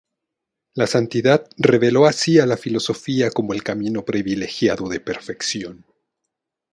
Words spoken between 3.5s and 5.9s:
el camino privilegiado de perfección.